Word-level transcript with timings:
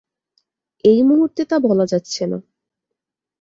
এই 0.83 0.99
মুহূর্তে 1.03 1.41
তা 1.45 1.57
বলা 1.59 1.85
যাচ্ছে 1.85 2.23
না। 2.25 2.37